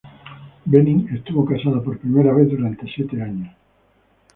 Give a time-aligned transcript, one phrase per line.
[0.65, 3.55] Bening estuvo casada por primera vez durante siete años.